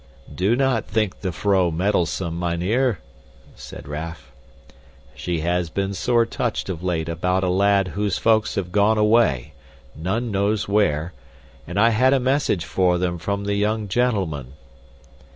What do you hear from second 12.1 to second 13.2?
a message for them